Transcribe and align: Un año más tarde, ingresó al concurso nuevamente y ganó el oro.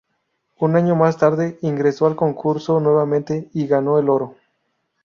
Un 0.57 0.75
año 0.77 0.95
más 0.95 1.19
tarde, 1.19 1.59
ingresó 1.61 2.07
al 2.07 2.15
concurso 2.15 2.79
nuevamente 2.79 3.51
y 3.53 3.67
ganó 3.67 3.99
el 3.99 4.09
oro. 4.09 4.35